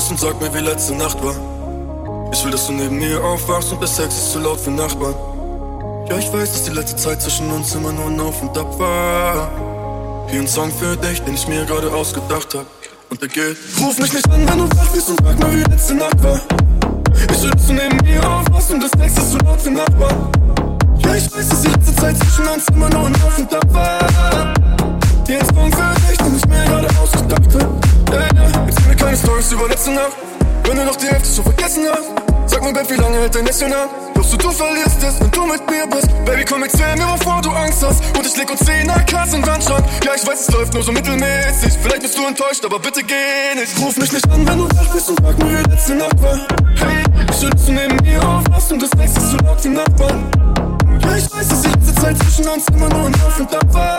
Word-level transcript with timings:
bist 0.00 0.10
und 0.12 0.18
sag 0.18 0.40
mir, 0.40 0.52
wie 0.54 0.60
letzte 0.60 0.94
Nacht 0.94 1.22
war. 1.22 1.34
Ich 2.32 2.42
will, 2.42 2.50
dass 2.50 2.66
du 2.68 2.72
neben 2.72 2.96
mir 2.96 3.22
aufwachst 3.22 3.70
und 3.70 3.80
der 3.82 3.88
Sex 3.88 4.14
ist 4.14 4.32
zu 4.32 4.38
laut 4.38 4.58
für 4.58 4.70
Nachbarn. 4.70 5.14
Ja, 6.08 6.16
ich 6.16 6.32
weiß, 6.32 6.52
dass 6.52 6.64
die 6.64 6.70
letzte 6.70 6.96
Zeit 6.96 7.20
zwischen 7.20 7.50
uns 7.50 7.74
immer 7.74 7.92
nur 7.92 8.06
ein 8.06 8.18
Auf 8.18 8.40
und 8.40 8.56
Ab 8.56 8.78
war. 8.78 9.50
Hier 10.30 10.40
ein 10.40 10.48
Song 10.48 10.72
für 10.72 10.96
dich, 10.96 11.20
den 11.22 11.34
ich 11.34 11.46
mir 11.48 11.66
gerade 11.66 11.92
ausgedacht 11.92 12.54
hab. 12.54 12.64
Und 13.10 13.20
der 13.20 13.28
geht. 13.28 13.58
Ruf 13.78 13.98
mich 13.98 14.12
nicht 14.14 14.30
an, 14.30 14.48
wenn 14.48 14.58
du 14.58 14.68
wach 14.78 14.88
bist 14.88 15.10
und 15.10 15.18
sag 15.22 15.38
mir, 15.38 15.52
wie 15.54 15.70
letzte 15.70 15.94
Nacht 15.94 16.22
war. 16.22 16.40
Ich 17.30 17.42
will, 17.42 17.50
dass 17.50 17.66
du 17.66 17.72
neben 17.74 17.96
mir 18.02 18.26
aufwachst 18.26 18.70
und 18.70 18.82
das 18.82 18.90
Sex 18.92 19.18
ist 19.18 19.32
zu 19.32 19.38
laut 19.44 19.60
für 19.60 19.70
Nachbarn. 19.70 20.32
Ja, 21.04 21.14
ich 21.14 21.30
weiß, 21.30 21.46
dass 21.46 21.60
die 21.60 21.68
letzte 21.68 21.94
Zeit 21.96 22.16
zwischen 22.16 22.48
uns 22.48 22.66
immer 22.68 22.88
nur 22.88 23.06
ein 23.06 23.14
Auf 23.16 23.38
und 23.38 23.52
Ab 23.52 23.74
war. 23.74 24.54
Hier 25.26 25.40
ein 25.40 25.54
Song 25.54 25.70
für 25.70 26.08
dich, 26.08 26.16
den 26.16 26.36
ich 26.38 26.46
mir 26.46 26.64
gerade 26.64 26.88
ausgedacht 26.98 27.54
hab. 27.54 27.99
Yeah. 28.10 28.28
Erzähl 28.66 28.88
mir 28.88 28.96
keine 28.96 29.16
Storys 29.16 29.52
über 29.52 29.68
letzte 29.68 29.92
Nacht. 29.92 30.16
Wenn 30.64 30.76
du 30.76 30.84
noch 30.84 30.96
die 30.96 31.06
Hälfte 31.06 31.28
schon 31.34 31.44
vergessen 31.44 31.84
hast, 31.90 32.10
sag 32.46 32.62
mir, 32.62 32.72
Babe, 32.72 32.90
wie 32.90 33.00
lange 33.00 33.18
hält 33.18 33.34
dein 33.34 33.44
Näschen 33.44 33.72
an? 33.72 33.88
Glaubst 34.14 34.32
du, 34.32 34.36
du 34.36 34.50
verlierst 34.50 35.02
es, 35.02 35.20
wenn 35.20 35.30
du 35.30 35.46
mit 35.46 35.70
mir 35.70 35.86
bist? 35.86 36.08
Baby, 36.24 36.44
komm, 36.44 36.62
erzähl 36.62 36.96
mir, 36.96 37.08
wovor 37.08 37.40
du 37.40 37.50
Angst 37.50 37.82
hast. 37.82 38.02
Und 38.16 38.26
ich 38.26 38.36
leg 38.36 38.50
uns 38.50 38.60
10 38.60 38.90
AKs 38.90 39.34
in 39.34 39.46
Wandschrank. 39.46 39.84
Ja, 40.04 40.12
ich 40.14 40.26
weiß, 40.26 40.40
es 40.40 40.54
läuft 40.54 40.74
nur 40.74 40.82
so 40.82 40.92
mittelmäßig. 40.92 41.72
Vielleicht 41.82 42.02
bist 42.02 42.18
du 42.18 42.26
enttäuscht, 42.26 42.64
aber 42.64 42.78
bitte 42.78 43.02
geh 43.02 43.58
nicht. 43.58 43.78
Ruf 43.80 43.96
mich 43.96 44.12
nicht 44.12 44.30
an, 44.30 44.46
wenn 44.46 44.58
du 44.58 44.64
wach 44.64 44.92
bist 44.92 45.08
und 45.08 45.20
frag 45.20 45.38
mir, 45.38 45.58
wie 45.58 45.70
letzte 45.70 45.94
Nacht 45.94 46.22
war. 46.22 46.38
Hey, 46.76 47.04
ich 47.30 47.64
du 47.66 47.72
neben 47.72 47.96
mir 48.04 48.22
aufwachst 48.22 48.72
und 48.72 48.82
das 48.82 48.92
nächste 48.94 49.20
so 49.20 49.36
laut 49.38 49.64
wie 49.64 49.68
Nachbarn. 49.68 50.49
Ich 51.02 51.32
weiß, 51.32 51.48
dass 51.48 51.62
die 51.62 51.68
letzte 51.68 51.94
Zeit 51.94 52.18
zwischen 52.18 52.48
uns 52.48 52.64
immer 52.68 52.88
nur 52.88 53.06
ein 53.06 53.14
Auf 53.22 53.40
und 53.40 53.54
Ab 53.54 53.74
war. 53.74 53.98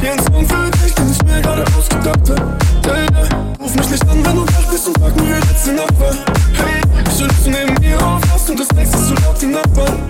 Hier 0.00 0.12
ein 0.12 0.18
Song 0.18 0.46
für 0.46 0.70
dich, 0.70 0.94
den 0.94 1.10
ich 1.10 1.22
mir 1.24 1.40
gerade 1.40 1.64
ausgedacht 1.76 2.30
hab. 2.30 3.60
Ruf 3.60 3.74
mich 3.74 3.90
nicht 3.90 4.08
an, 4.08 4.24
wenn 4.24 4.36
du 4.36 4.42
wach 4.42 4.70
bist 4.70 4.86
und 4.86 4.98
frag 4.98 5.16
mir, 5.16 5.36
wie 5.36 5.48
letzte 5.48 5.72
Nacht 5.72 6.00
war. 6.00 6.14
Hey, 6.54 6.80
ich 7.10 7.20
will, 7.20 7.52
neben 7.52 7.74
mir 7.80 7.96
aufwachst 7.96 8.50
und 8.50 8.60
das 8.60 8.70
nächste 8.72 8.98
so 8.98 9.14
laut 9.14 9.40
wie 9.40 9.46
Nachbarn. 9.46 10.02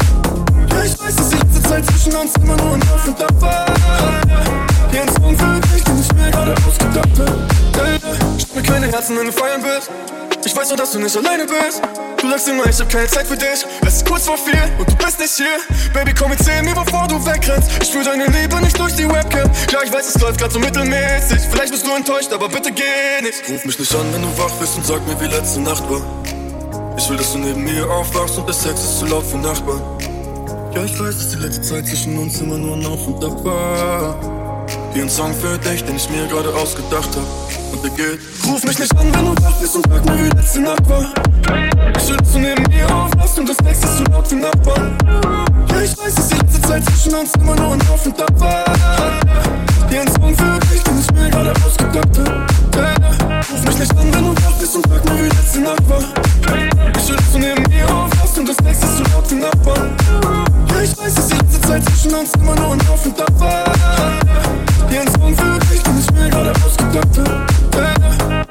Ich 0.85 0.99
weiß, 1.01 1.17
dass 1.17 1.29
die 1.31 1.37
letzte 1.37 1.63
Zeit 1.63 1.87
zwischen 1.87 2.17
uns 2.17 2.35
immer 2.37 2.57
nur 2.57 2.75
ein 2.75 2.83
Auf 2.83 3.07
und 3.07 3.21
Ab 3.21 3.35
war. 3.41 3.67
Hier 4.91 5.03
ein 5.03 5.09
Song 5.09 5.37
für 5.37 5.61
dich, 5.61 5.85
den 5.85 6.01
ich 6.01 6.13
mir 6.15 6.31
gerade 6.31 6.55
ausgedacht 6.67 7.19
hab. 7.19 7.59
Yeah. 7.79 7.99
Schreib 8.39 8.55
mir 8.55 8.63
kleine 8.63 8.87
Herzen, 8.87 9.17
wenn 9.19 9.27
du 9.27 9.33
feiern 9.33 9.63
willst. 9.63 9.91
Ich 10.45 10.57
weiß 10.57 10.69
nur, 10.69 10.77
dass 10.77 10.93
du 10.93 10.99
nicht 10.99 11.17
alleine 11.17 11.45
bist. 11.45 11.83
Du 12.21 12.29
sagst 12.29 12.49
immer, 12.49 12.67
ich 12.67 12.81
hab 12.81 12.89
keine 12.89 13.07
Zeit 13.07 13.27
für 13.27 13.37
dich. 13.37 13.65
Es 13.87 13.97
ist 13.97 14.07
kurz 14.07 14.27
vor 14.27 14.37
vier 14.37 14.69
und 14.79 14.91
du 14.91 14.97
bist 14.97 15.21
nicht 15.21 15.37
hier. 15.37 15.59
Baby, 15.95 16.13
komm, 16.13 16.33
erzähl 16.33 16.63
mir, 16.63 16.75
bevor 16.75 17.07
du 17.07 17.25
wegrennst. 17.25 17.71
Ich 17.81 17.89
spür 17.89 18.03
deine 18.03 18.27
Liebe 18.27 18.61
nicht 18.61 18.79
durch 18.79 18.95
die 18.95 19.09
Webcam. 19.09 19.51
Ja, 19.73 19.81
ich 19.85 19.93
weiß, 19.93 20.15
es 20.15 20.21
läuft 20.21 20.41
grad 20.41 20.53
so 20.53 20.59
mittelmäßig. 20.59 21.41
Vielleicht 21.51 21.71
bist 21.71 21.87
du 21.87 21.95
enttäuscht, 21.95 22.33
aber 22.33 22.49
bitte 22.49 22.73
geh 22.73 23.23
nicht. 23.23 23.49
Ruf 23.49 23.65
mich 23.65 23.79
nicht 23.79 23.95
an, 23.95 24.13
wenn 24.13 24.23
du 24.23 24.39
wach 24.39 24.53
bist 24.61 24.77
und 24.77 24.85
sag 24.85 25.07
mir, 25.07 25.21
wie 25.21 25.27
letzte 25.27 25.61
Nacht 25.61 25.85
war. 25.89 26.01
Ich 26.97 27.09
will, 27.09 27.17
dass 27.17 27.33
du 27.33 27.39
neben 27.39 27.63
mir 27.63 27.89
aufwachst 27.89 28.37
und 28.37 28.47
der 28.47 28.55
Sex 28.55 28.81
ist 28.81 28.99
zu 28.99 29.07
laut 29.07 29.25
für 29.25 29.39
Nachbarn. 29.39 29.81
Ja, 30.75 30.85
ich 30.85 30.99
weiß, 30.99 31.17
dass 31.17 31.31
die 31.31 31.37
letzte 31.37 31.63
Zeit 31.63 31.87
zwischen 31.87 32.19
uns 32.19 32.41
immer 32.41 32.59
nur 32.59 32.77
Auf 32.91 33.07
und 33.07 33.25
Ab 33.25 33.45
war. 33.45 34.67
Hier 34.93 35.05
ein 35.05 35.09
Song 35.09 35.33
für 35.35 35.57
dich, 35.59 35.85
den 35.85 35.97
ich 35.97 36.11
mir 36.11 36.27
gerade 36.27 36.53
ausgedacht 36.55 37.11
hab. 37.15 37.48
Und 37.73 37.97
geht. 37.97 38.19
Ruf 38.47 38.65
mich 38.65 38.79
nicht 38.79 38.97
an, 38.97 39.07
wenn 39.13 39.35
du 39.35 39.45
wach 39.45 39.57
bist 39.61 39.77
und 39.77 39.87
frag 39.87 40.05
mir, 40.05 40.25
wie 40.25 40.37
letzte 40.37 40.61
Nacht 40.61 40.89
war. 40.89 41.13
Ich 41.97 42.09
will, 42.09 42.17
dass 42.17 42.33
du 42.33 42.39
neben 42.39 42.63
mir 42.69 42.95
aufwachst 42.95 43.39
und 43.39 43.49
das 43.49 43.61
nächste 43.61 43.87
zu 43.97 44.05
laut 44.05 44.31
wie 44.31 44.37
Nachbarn. 44.37 44.97
Ja, 45.71 45.81
ich 45.81 45.99
weiß, 45.99 46.15
dass 46.15 46.29
die 46.29 46.37
letzte 46.37 46.61
Zeit 46.63 46.85
zwischen 46.85 47.15
uns 47.15 47.35
immer 47.35 47.57
nur 47.57 47.73
ein 47.75 47.83
Auf 47.89 48.07
und 48.07 48.21
Ab 48.21 48.41
war. 48.41 48.65
Hier 49.91 50.01
ein 50.01 50.09
Song 50.09 50.35
für 50.35 50.59
dich, 50.73 50.83
den 50.83 51.01
ich 51.01 51.11
mir 51.13 51.31
gerade 51.31 51.53
ausgedacht 51.65 52.19
hab. 52.19 53.18
Mich 53.69 53.81
nicht 53.81 53.99
an, 53.99 54.15
wenn 54.15 54.25
du 54.25 54.31
wach 54.31 54.53
bist 54.59 54.77
und 54.77 54.87
frag 54.87 55.05
mir, 55.05 55.25
wie 55.25 55.29
letzte 55.29 55.61
Nacht 55.61 55.89
war. 55.91 55.99
Ich 55.99 57.09
will, 57.09 57.17
dass 57.17 57.33
du 57.33 57.39
neben 57.39 57.63
mir 57.69 57.85
aufwachst 57.85 58.39
und 58.39 58.49
das 58.49 58.57
nächste 58.61 58.87
zu 58.87 59.03
laut 59.13 59.31
wie 59.31 59.35
Nachbarn. 59.35 59.95
Ja, 60.71 60.81
ich 60.83 60.97
weiß, 60.97 61.15
dass 61.15 61.29
die 61.29 61.37
letzte 61.37 61.61
Zeit 61.61 61.85
zwischen 61.85 62.15
uns 62.15 62.31
immer 62.41 62.55
nur 62.55 62.73
ein 62.73 62.81
Auf 62.89 63.05
und 63.05 63.21
Ab 63.21 63.33
war. 63.39 63.65
Hier 64.89 65.03
ein 65.03 65.09
Song 65.09 65.37
für 65.37 65.59
dich, 65.67 65.83
den 65.83 65.99
ich 65.99 66.11
mir 66.13 66.31
gerade 66.31 66.53
ausgedacht 66.65 67.19
hab. 67.19 68.48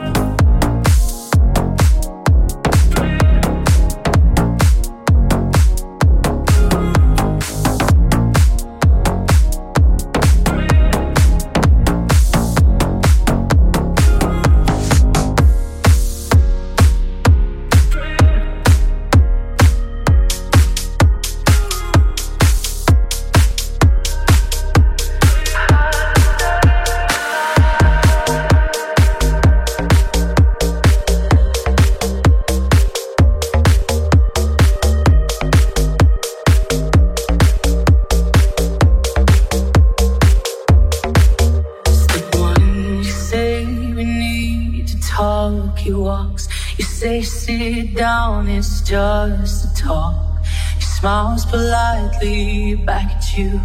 Smiles 51.08 51.46
politely 51.46 52.76
back 52.76 53.10
at 53.16 53.38
you. 53.38 53.62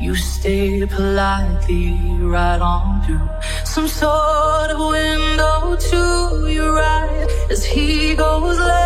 You 0.00 0.14
stay 0.14 0.86
politely 0.86 1.98
right 2.34 2.60
on 2.60 3.04
through 3.04 3.28
some 3.64 3.88
sort 3.88 4.70
of 4.74 4.78
window 4.96 5.76
to 5.90 6.02
your 6.56 6.74
right 6.74 7.26
as 7.50 7.64
he 7.64 8.14
goes 8.14 8.58
left 8.60 8.77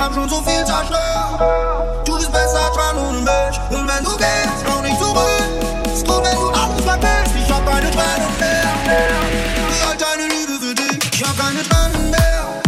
hab 0.00 0.14
schon 0.14 0.26
so 0.26 0.36
viel 0.42 0.64
zerstört. 0.64 2.06
Du 2.06 2.16
bist 2.16 2.32
besser 2.32 2.70
dran 2.74 2.96
und 2.96 3.24
mich. 3.24 3.60
Und 3.68 3.86
wenn 3.86 4.02
du 4.02 4.16
gehst, 4.16 4.64
komm 4.64 4.82
nicht 4.82 4.98
zurück. 4.98 5.28
Ist 5.92 6.06
gut, 6.06 6.24
wenn 6.24 6.34
du 6.34 6.48
alles 6.48 6.82
vergisst. 6.82 7.36
Ich 7.36 7.52
hab 7.52 7.66
keine 7.66 7.90
Tränen 7.90 8.38
mehr. 8.40 8.72
Wie 9.68 9.82
alt 9.86 10.00
deine 10.00 10.28
Liebe 10.28 10.54
für 10.64 10.74
dich? 10.74 11.12
Ich 11.12 11.22
hab 11.22 11.36
keine 11.36 11.62
Tränen 11.62 12.10
mehr. 12.10 12.62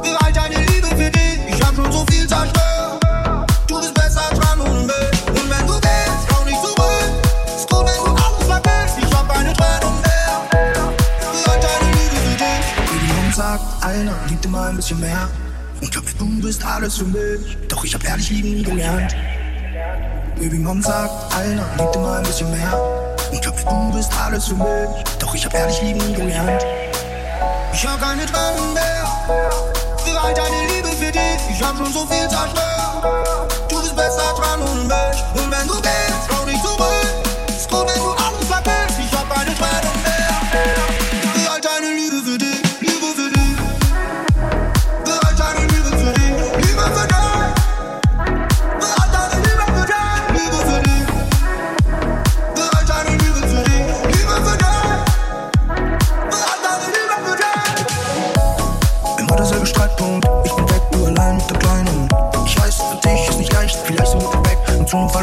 Wie 0.00 0.14
alt 0.24 0.36
deine 0.36 0.64
Liebe 0.66 0.86
für 0.86 1.10
dich? 1.10 1.38
Ich 1.48 1.60
hab 1.60 1.74
schon 1.74 1.90
so 1.90 2.06
viel 2.08 2.28
zerstört. 2.28 3.02
Du 3.66 3.80
bist 3.80 3.94
besser. 3.94 4.22
Und 4.56 5.50
wenn 5.50 5.66
du 5.66 5.80
gehst, 5.80 6.46
nicht. 6.46 6.62
Ist 7.56 7.68
gut, 7.68 7.84
wenn 7.84 8.04
du 8.04 8.10
alles 8.10 8.46
vergisst. 8.46 8.98
Ich 8.98 9.12
hab 9.12 9.28
keine 9.28 9.50
mehr. 9.50 9.90
Liebe 11.90 12.16
für 12.16 12.36
dich? 12.38 12.66
Die 13.26 13.32
sagt, 13.32 13.64
liebt 14.28 14.44
immer 14.44 14.66
ein 14.66 14.76
bisschen 14.76 15.00
mehr. 15.00 15.28
Du 16.18 16.40
bist 16.40 16.64
alles 16.64 16.98
für 16.98 17.04
mich, 17.04 17.56
doch 17.68 17.84
ich 17.84 17.94
hab 17.94 18.04
ehrlich 18.04 18.30
lieben 18.30 18.54
nie 18.54 18.62
gelernt. 18.62 19.14
Baby 20.38 20.58
Mom 20.58 20.82
sagt, 20.82 21.10
Alter, 21.34 21.64
lieb 21.78 21.92
dir 21.92 21.98
mal 21.98 22.18
ein 22.18 22.22
bisschen 22.24 22.50
mehr. 22.50 22.78
Und 23.32 23.42
glaub 23.42 23.56
mir, 23.56 23.90
du 23.90 23.96
bist 23.96 24.12
alles 24.24 24.46
für 24.46 24.54
mich, 24.54 25.04
doch 25.18 25.34
ich 25.34 25.44
hab 25.44 25.54
ehrlich 25.54 25.80
lieben 25.82 25.98
nie 26.06 26.14
gelernt. 26.14 26.64
Ich 27.72 27.86
hab 27.86 28.00
keine 28.00 28.26
Tränen 28.26 28.74
mehr, 28.74 29.06
für 30.04 30.20
all 30.20 30.34
deine 30.34 30.66
Liebe 30.72 30.88
für 30.88 31.10
dich. 31.10 31.40
Ich 31.50 31.62
hab 31.62 31.76
schon 31.76 31.92
so 31.92 32.06
viel 32.06 32.28
zerstört. 32.28 33.52
Du 33.68 33.80
bist 33.80 33.96
besser 33.96 34.34
dran 34.36 34.60
ohne 34.62 34.84
mich, 34.84 35.42
und 35.42 35.50
wenn 35.50 35.66
du 35.66 35.74
gehst, 35.80 36.28
komm 36.28 36.48
nicht 36.48 36.62
zurück. 36.62 36.93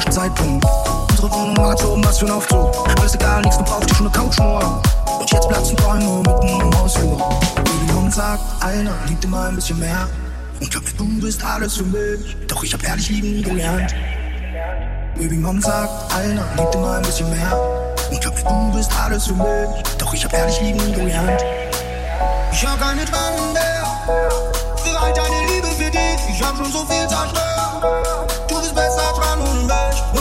falschen 0.02 0.12
Zeitpunkt. 0.12 0.66
Unsere 1.12 1.32
Wohnung 1.32 1.70
hat 1.70 1.84
oben 1.84 2.04
was 2.04 2.20
für 2.20 2.26
ein 2.26 2.32
Aufzug. 2.32 2.90
Alles 3.00 3.16
egal, 3.16 3.42
nächsten 3.42 3.64
braucht 3.64 3.90
die 3.90 3.96
schon 3.96 4.12
Couch 4.12 4.40
nur. 4.40 4.82
Und 5.20 5.32
jetzt 5.32 5.48
platzen 5.48 5.78
Träume 5.78 6.18
mitten 6.18 6.62
im 6.62 6.80
Hausflur. 6.80 7.40
Jeden 7.58 7.96
Jungen 7.96 8.12
sagt, 8.12 8.42
einer 8.64 8.94
liebt 9.08 9.24
immer 9.24 9.48
ein 9.48 9.56
bisschen 9.56 9.80
mehr. 9.80 10.08
Und 10.60 10.72
glaubst 10.72 11.00
du 11.00 11.06
bist 11.20 11.44
alles 11.44 11.78
für 11.78 11.84
mich. 11.84 12.38
Doch 12.48 12.64
ich 12.64 12.74
hab 12.74 12.84
ehrlich 12.84 13.10
lieben 13.10 13.32
nie 13.34 13.42
gelernt. 13.42 13.94
Baby 15.18 15.36
Mom 15.36 15.62
sagt, 15.62 16.14
einer 16.16 16.46
liebt 16.58 16.76
immer 16.76 16.94
ein 16.94 17.04
bisschen 17.04 17.30
mehr. 17.30 17.60
Und 18.12 18.22
glaubst 18.22 18.46
du 18.46 18.72
bist 18.74 18.92
alles 19.04 19.28
für 19.28 19.34
mich. 19.34 19.84
Doch 19.98 20.14
ich 20.14 20.24
hab 20.26 20.34
ehrlich 20.34 20.62
lieben 20.62 20.86
nie 20.86 20.94
gelernt. 20.94 21.44
Ich 22.52 22.66
hab 22.66 22.80
keine 22.80 23.06
Tränen 23.06 23.54
mehr. 23.54 23.84
Für 24.84 25.00
all 25.00 25.14
deine 25.14 25.52
Liebe 25.52 25.68
für 25.68 25.92
dich. 25.92 26.30
Ich 26.30 26.44
hab 26.44 26.56
schon 26.58 26.72
so 26.72 26.86
viel 26.86 27.08
zerstört. 27.08 28.31
langage 29.72 30.21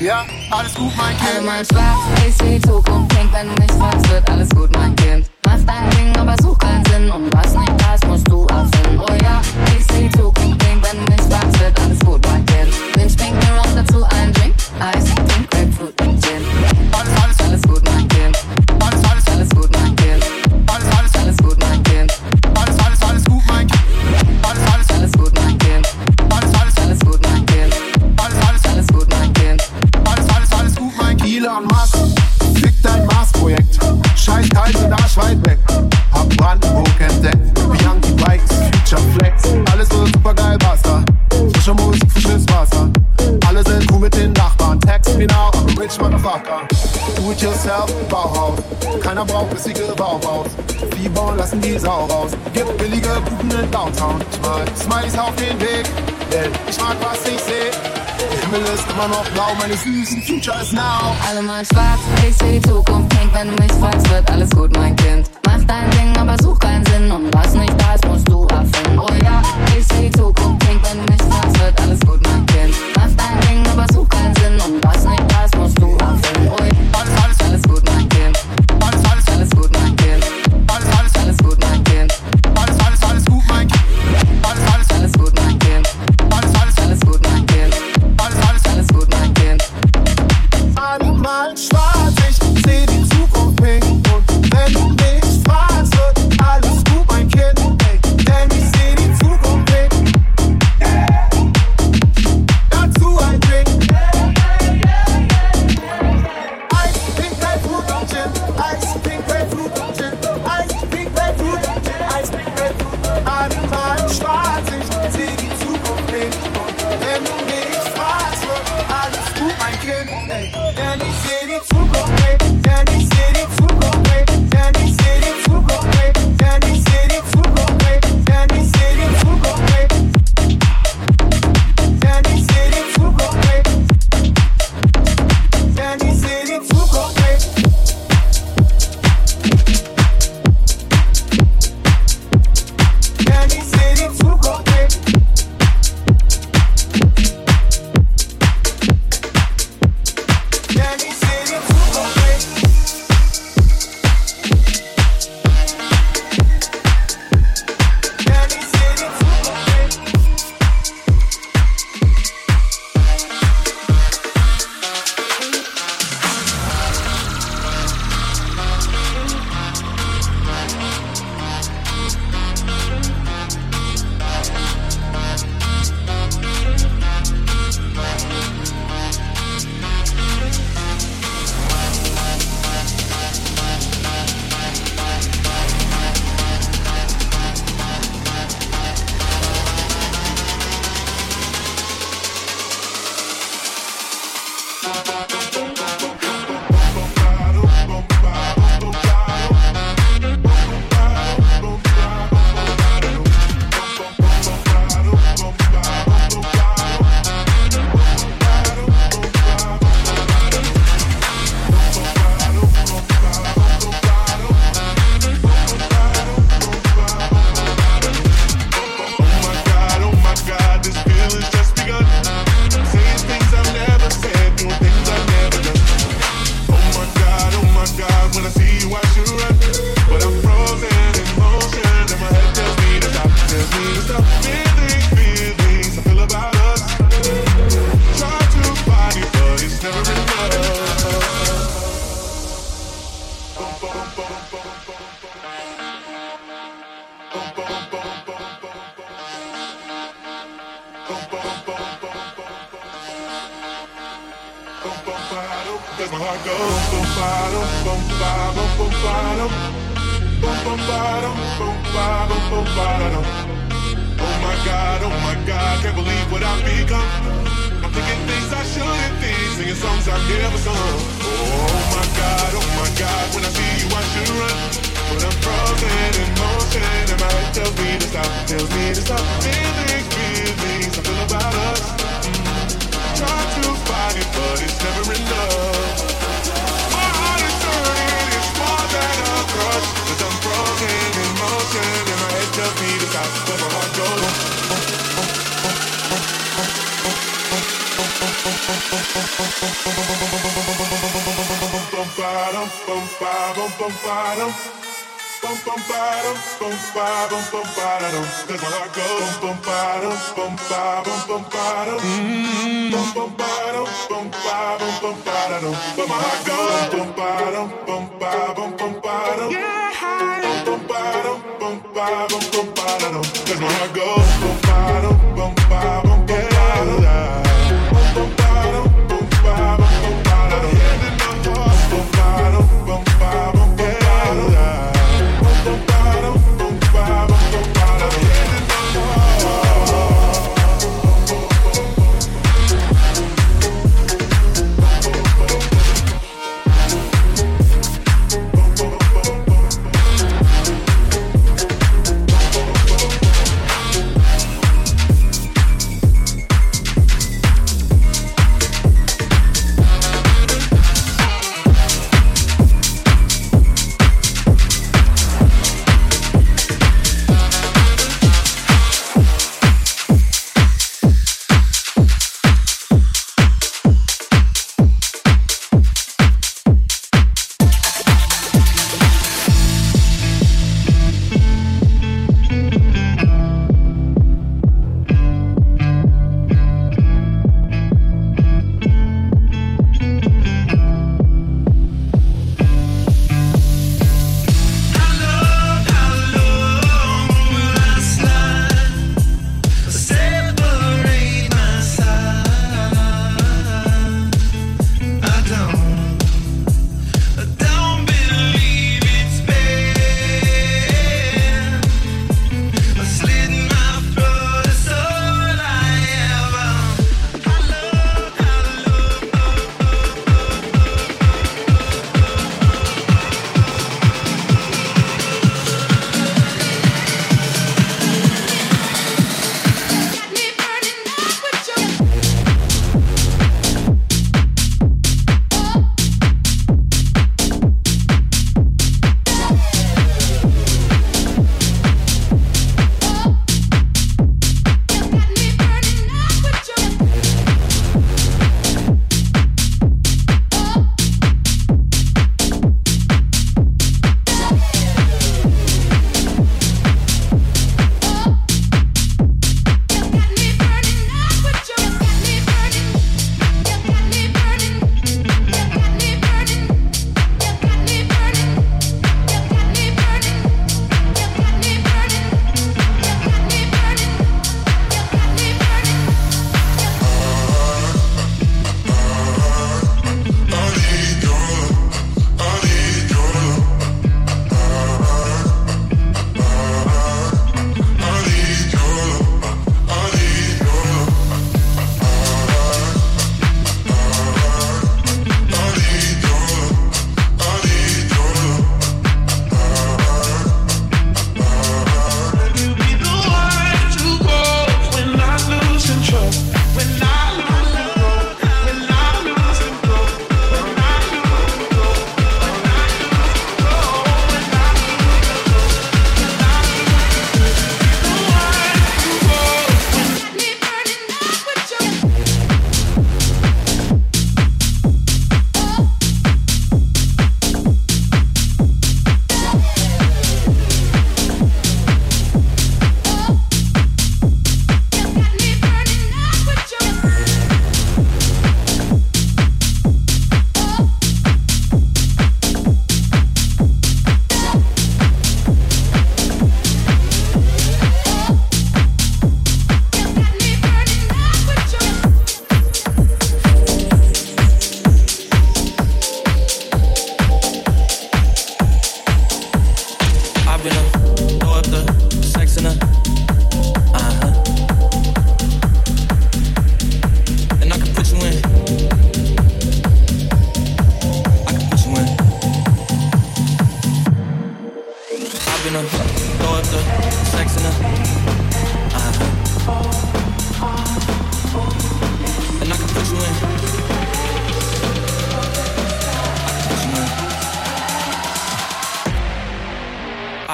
Ja, 0.00 0.24
alles 0.52 0.74
gut, 0.74 0.92
mein 0.96 1.16
Kind. 1.16 1.28
Also 1.28 1.42
mein 1.42 1.64
Schwarz 1.64 2.28
ist 2.28 2.40
die 2.40 2.60
Zukunft, 2.60 3.12
denk 3.16 3.32
wenn 3.32 3.48
nicht 3.48 3.80
was 3.80 4.10
wird 4.10 4.30
alles 4.30 4.48
gut, 4.50 4.70
mein 4.76 4.94
Kind. 4.94 5.28
Mach 5.44 5.58
dein 5.66 5.90
Ding, 5.90 6.16
aber 6.16 6.36
such 6.40 6.56
keinen 6.58 6.84
Sinn 6.84 7.10
und 7.10 7.34
was 7.34 7.52
nicht 7.54 7.76
passt, 7.78 8.06
musst 8.06 8.28
du 8.28 8.46
erfinden. 8.46 9.00
Oh 9.00 9.12
ja, 9.24 9.40
ich 9.76 9.86
die 9.88 10.08
Zukunft, 10.16 10.62
denk 10.62 10.86
wenn 10.86 11.04
nicht 11.04 11.28
was 11.28 11.60
wird 11.60 11.80
alles 11.80 11.98
gut, 11.98 12.24
mein 12.28 12.46
Kind. 12.46 12.72
Wünsch 12.94 13.16
mir 13.18 13.60
auch 13.60 13.74
dazu 13.74 14.04
ein 14.04 14.32
Drink, 14.34 14.54
Eis, 14.78 15.04
Drink, 15.04 15.50
keiner 49.18 49.32
braucht, 49.32 49.50
bis 49.50 49.62
die 49.64 49.72
Grippe 49.72 50.04
aufbaut. 50.04 50.46
Die 50.96 51.08
Bauern 51.08 51.38
lassen 51.38 51.60
die 51.60 51.78
Sau 51.78 52.06
raus. 52.06 52.30
Gibt 52.52 52.78
billige 52.78 53.08
Kuchen 53.08 53.50
in 53.50 53.70
Downtown. 53.70 54.20
Ich 54.30 54.40
mal 54.40 54.64
Smileys 54.76 55.18
auf 55.18 55.34
den 55.36 55.60
Weg, 55.60 55.84
denn 56.32 56.50
ich 56.68 56.78
mag, 56.78 56.96
was 57.00 57.18
ich 57.26 57.40
seh. 57.40 57.70
Der 58.20 58.40
Himmel 58.40 58.74
ist 58.74 58.84
immer 58.90 59.08
noch 59.08 59.28
blau, 59.30 59.48
meine 59.58 59.74
Süßen, 59.74 60.22
Future 60.22 60.60
is 60.60 60.72
now. 60.72 61.16
Alle 61.28 61.42
mal 61.42 61.64
schwarz, 61.64 62.00
ich 62.28 62.36
seh 62.36 62.60
die 62.60 62.68
Zukunft 62.68 63.08
pink. 63.10 63.32
Wenn 63.32 63.48
du 63.48 63.62
mich 63.62 63.72
fragst, 63.72 64.08
wird 64.10 64.30
alles 64.30 64.50
gut, 64.50 64.76
mein 64.76 64.94
Kind. 64.96 65.28
Mach 65.46 65.62
dein 65.66 65.90
Ding, 65.90 66.16
aber 66.16 66.36
such 66.42 66.58
keinen 66.58 66.84
Sinn. 66.86 67.10
Und 67.10 67.34
was 67.34 67.54
nicht 67.54 67.74
da 67.80 67.94
ist, 67.94 68.06
musst 68.06 68.28
du 68.28 68.46
erfinden. 68.46 68.98
Oh 68.98 69.08
ja, 69.24 69.42
ich 69.76 69.86
seh 69.86 70.08
die 70.08 70.10
Zukunft 70.12 70.58
pink. 70.60 70.80
Wenn 70.82 71.04
du 71.04 71.12
mich 71.12 71.22
fragst, 71.22 71.60
wird 71.60 71.80
alles 71.80 72.00
gut, 72.00 72.08
mein 72.08 72.22
Kind. 72.22 72.27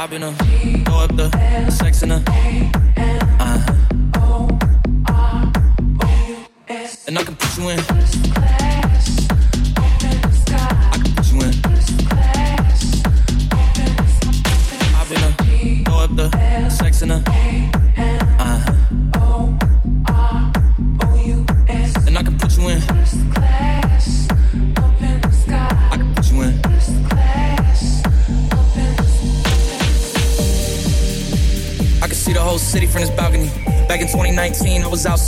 I've 0.05 0.11
been 0.11 0.23
a 0.23 0.33
throw 0.85 0.99
up 0.99 1.17
the 1.17 1.71
sex 1.71 2.03
in 2.03 2.11
a 2.11 2.17
uh 3.39 3.59
huh. 3.59 3.85
And 7.07 7.19
I 7.19 7.23
can 7.23 7.35
put 7.37 7.57
you 7.57 7.71
in. 7.71 8.54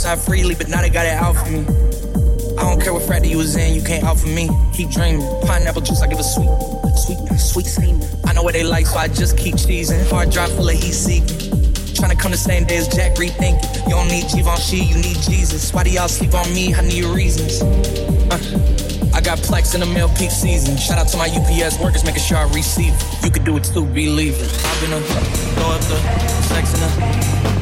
Outside 0.07 0.25
freely, 0.25 0.55
but 0.55 0.69
now 0.69 0.81
they 0.81 0.89
got 0.89 1.05
it 1.05 1.13
out 1.13 1.35
for 1.35 1.51
me. 1.51 1.59
I 2.57 2.61
don't 2.63 2.81
care 2.81 2.93
what 2.93 3.03
frat 3.03 3.25
you 3.25 3.37
was 3.37 3.55
in, 3.55 3.75
you 3.75 3.83
can't 3.83 4.03
out 4.03 4.17
for 4.17 4.27
me. 4.27 4.49
Keep 4.73 4.91
dreaming. 4.91 5.21
Pineapple 5.45 5.81
juice, 5.81 6.01
I 6.01 6.07
give 6.07 6.19
a 6.19 6.23
sweet, 6.23 6.49
sweet, 6.95 7.39
sweet 7.39 7.65
semen. 7.65 8.07
I 8.25 8.33
know 8.33 8.43
what 8.43 8.53
they 8.53 8.63
like, 8.63 8.85
so 8.87 8.97
I 8.97 9.07
just 9.07 9.37
keep 9.37 9.55
cheesing. 9.55 10.09
Hard 10.09 10.31
drive 10.31 10.51
full 10.55 10.69
of 10.69 10.75
heat 10.75 10.93
seeking. 10.93 11.51
Tryna 11.97 12.19
come 12.19 12.31
the 12.31 12.37
same 12.37 12.65
day 12.65 12.77
as 12.77 12.87
Jack, 12.87 13.15
rethinking. 13.15 13.83
You 13.85 13.95
don't 13.95 14.07
need 14.07 14.25
Givenchy, 14.33 14.77
you 14.77 14.95
need 14.95 15.17
Jesus. 15.17 15.73
Why 15.73 15.83
do 15.83 15.89
y'all 15.89 16.07
sleep 16.07 16.33
on 16.33 16.51
me? 16.53 16.73
I 16.73 16.81
need 16.81 17.05
reasons. 17.05 17.61
Uh, 18.31 18.39
I 19.13 19.21
got 19.21 19.39
plex 19.39 19.73
in 19.73 19.81
the 19.81 19.87
mail 19.87 20.09
peak 20.09 20.31
season. 20.31 20.77
Shout 20.77 20.97
out 20.97 21.07
to 21.09 21.17
my 21.17 21.27
UPS 21.27 21.79
workers, 21.79 22.05
making 22.05 22.21
sure 22.23 22.37
I 22.37 22.43
receive. 22.53 22.93
it. 22.93 23.25
You 23.25 23.31
could 23.31 23.45
do 23.45 23.57
it 23.57 23.63
too, 23.65 23.85
believe 23.85 24.35
it. 24.35 24.65
I've 24.65 24.81
been 24.81 24.93
a 24.93 25.01
throw 25.01 25.71
up 25.71 25.81
the 25.81 25.97
sex 26.43 26.73
in 26.73 27.53
a. 27.53 27.56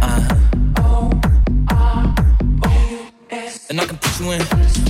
Uh-huh. 0.00 0.38
And 3.70 3.80
I 3.80 3.84
can 3.86 3.98
put 3.98 4.20
you 4.20 4.32
in. 4.32 4.87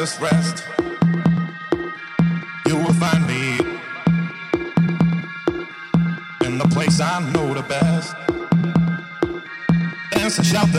endless 0.00 0.18
rest, 0.18 0.64
you 2.66 2.74
will 2.74 2.94
find 2.94 3.26
me 3.26 3.58
in 6.46 6.56
the 6.56 6.66
place 6.72 7.00
I 7.00 7.20
know 7.32 7.52
the 7.52 7.62
best. 7.62 8.14
Dance 10.12 10.38
and 10.38 10.46
shout 10.46 10.72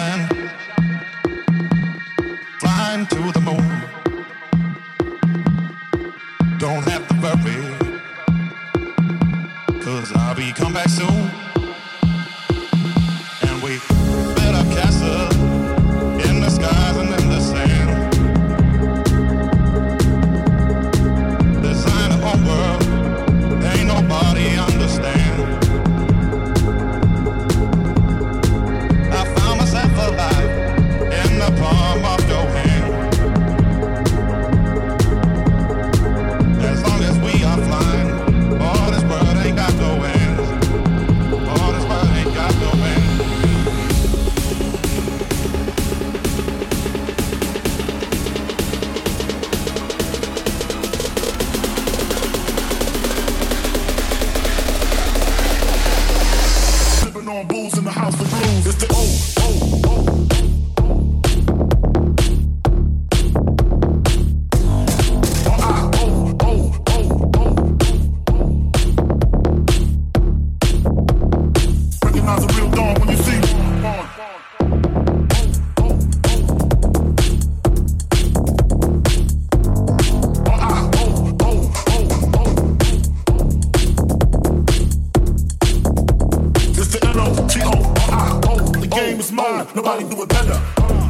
Nobody 89.74 90.04
do 90.04 90.22
it 90.22 90.28
better. 90.28 91.01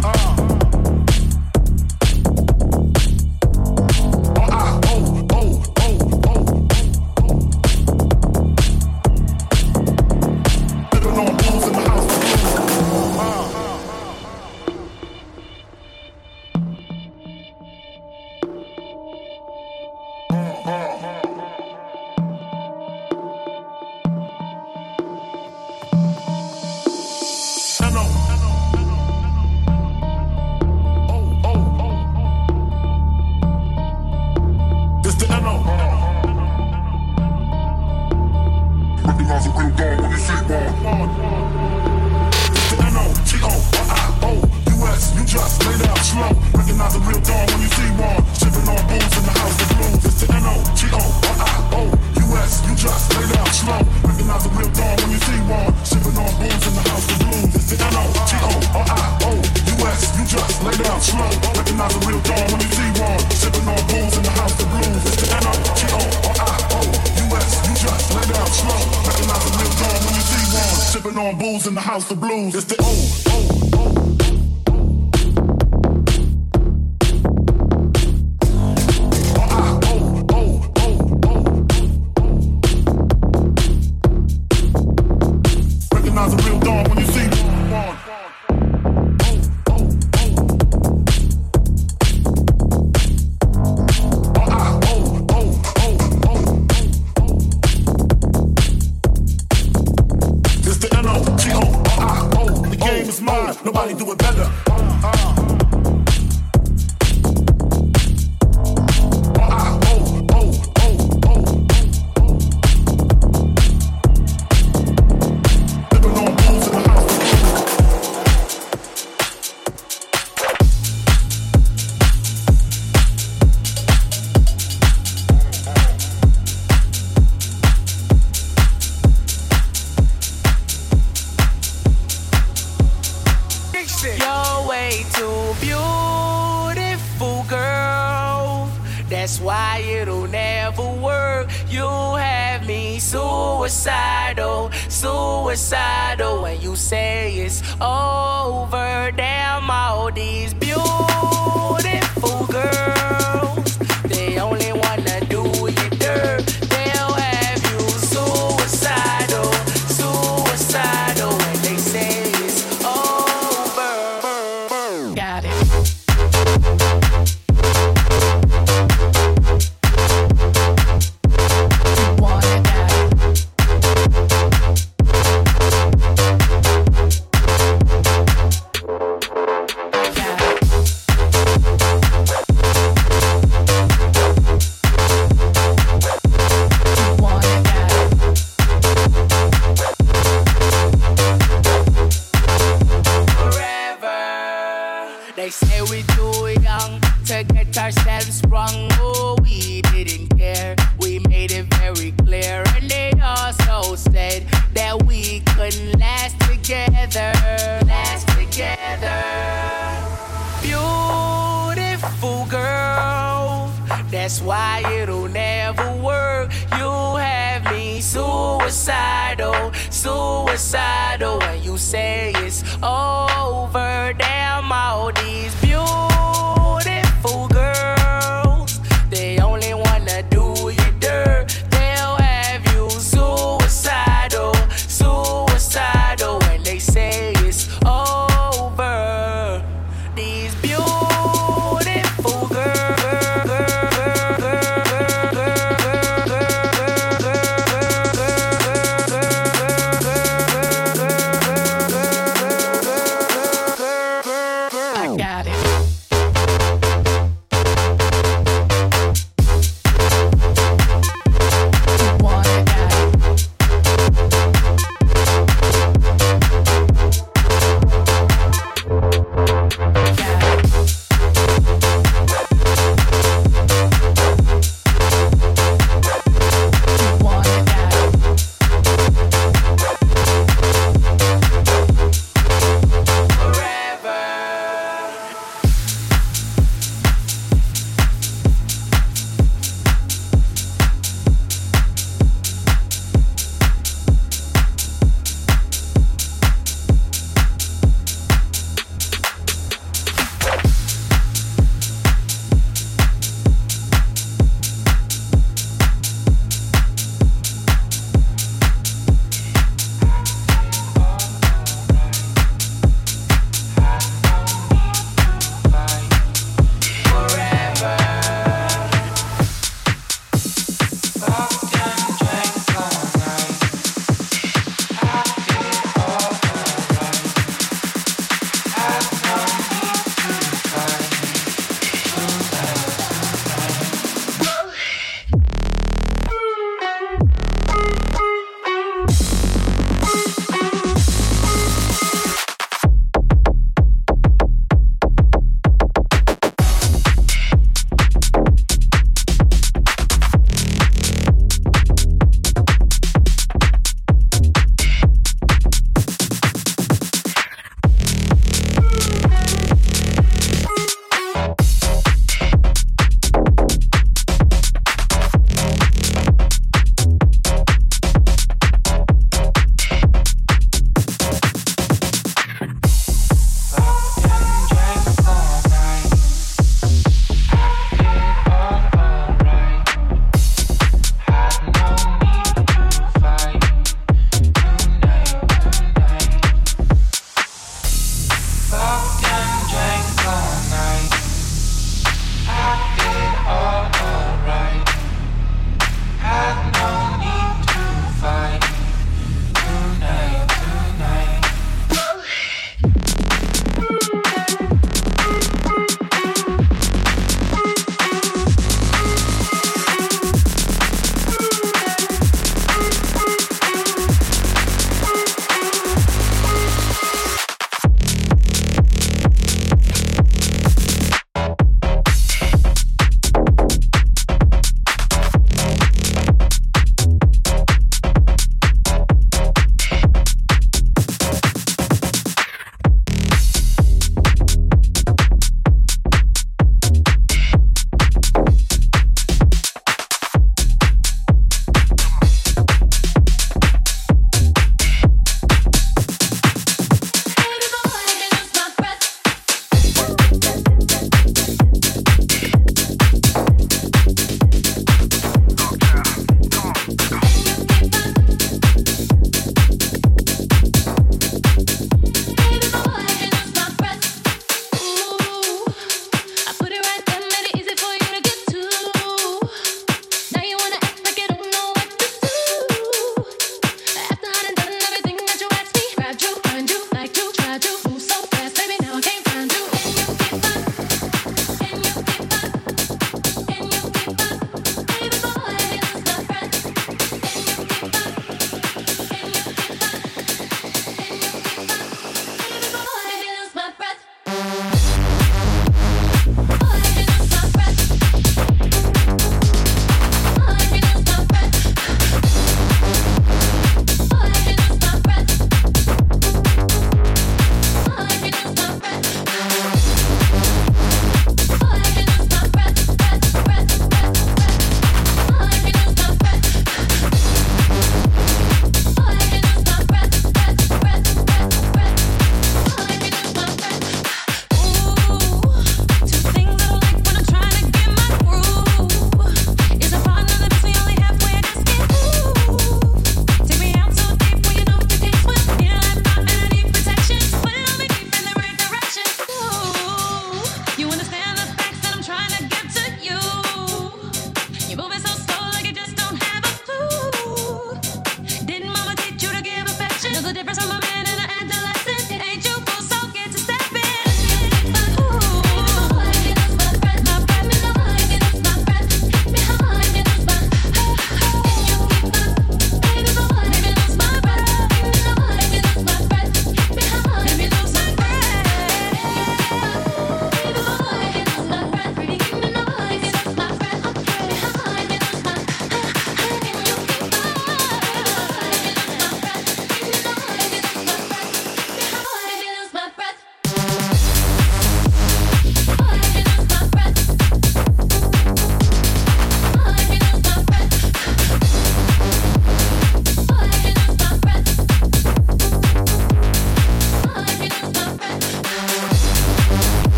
Say 221.82 222.11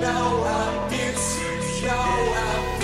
Now 0.00 0.44
I 0.44 0.88
did, 0.90 1.16
you 1.80 1.88
know 1.88 1.94
I 1.94 2.77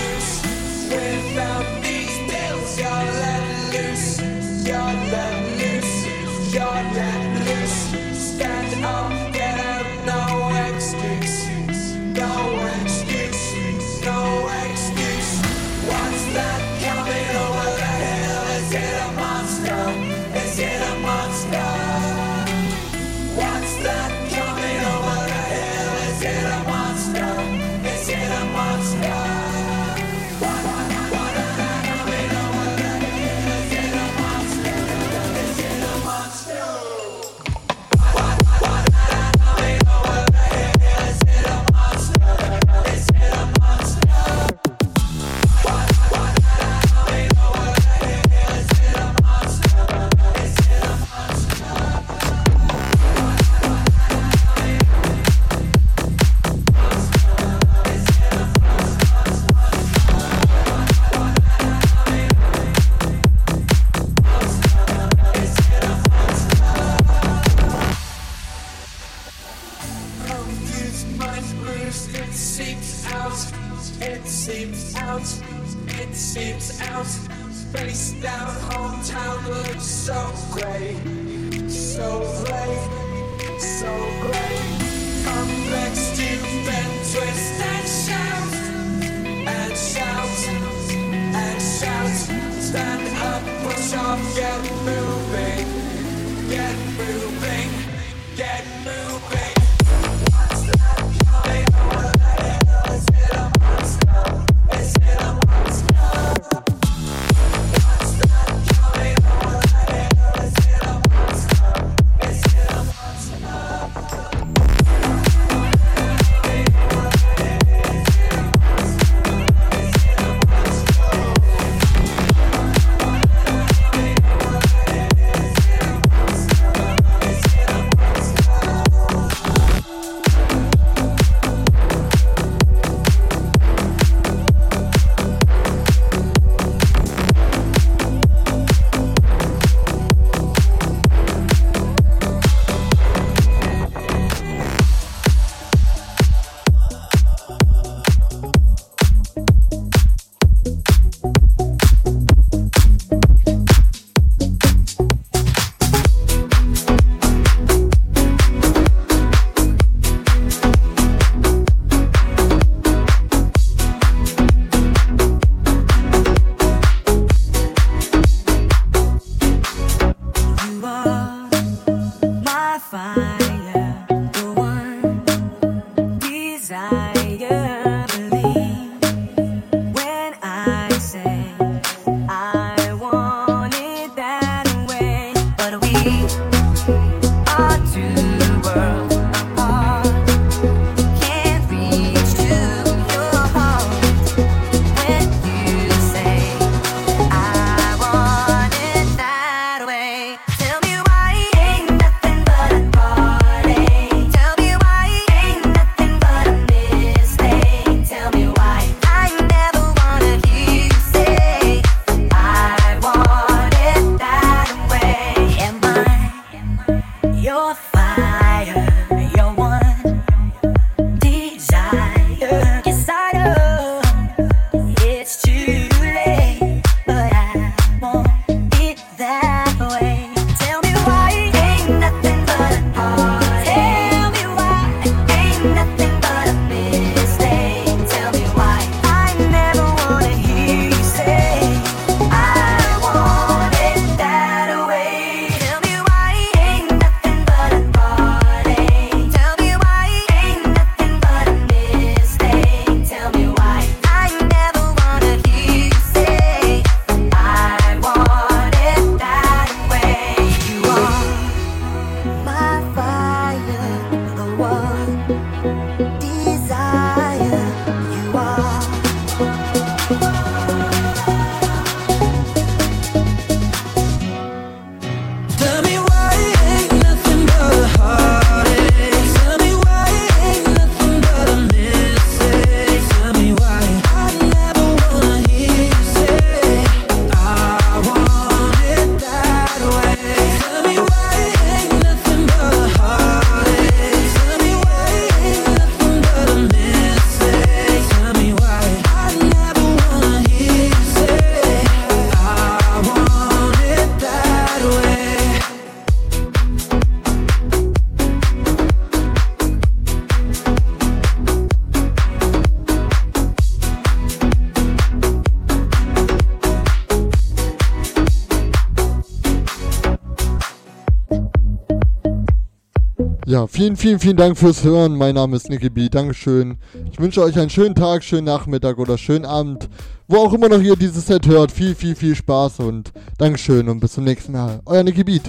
vielen, 323.85 323.97
vielen, 323.99 324.19
vielen 324.19 324.37
Dank 324.39 324.57
fürs 324.57 324.83
Hören. 324.83 325.15
Mein 325.15 325.35
Name 325.35 325.57
ist 325.57 325.69
Nicky 325.69 325.91
B. 325.91 326.09
Dankeschön. 326.09 326.79
Ich 327.13 327.21
wünsche 327.21 327.43
euch 327.43 327.59
einen 327.59 327.69
schönen 327.69 327.95
Tag, 327.95 328.25
schönen 328.25 328.47
Nachmittag 328.47 328.97
oder 328.97 329.19
schönen 329.19 329.45
Abend. 329.45 329.91
Wo 330.27 330.39
auch 330.39 330.55
immer 330.55 330.71
noch 330.71 330.81
ihr 330.81 330.97
dieses 330.97 331.27
Set 331.27 331.47
hört. 331.47 331.71
Viel, 331.71 331.95
viel, 331.95 332.17
viel 332.17 332.35
Spaß 332.35 332.81
und 332.81 333.13
Dankeschön 333.37 333.91
und 333.91 334.01
bis 334.01 334.13
zum 334.13 334.25
nächsten 334.25 334.53
Mal. 334.53 334.81
Euer 334.87 335.03
Nicky 335.03 335.23
Beat. 335.23 335.43